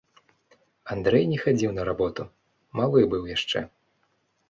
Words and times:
Андрэй 0.95 1.27
не 1.35 1.37
хадзіў 1.43 1.71
на 1.77 1.87
работу, 1.91 2.29
малы 2.83 2.99
быў 3.15 3.33
яшчэ. 3.37 3.59